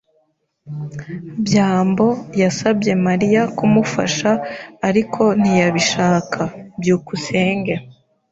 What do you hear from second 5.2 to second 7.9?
ntiyabishaka. byukusenge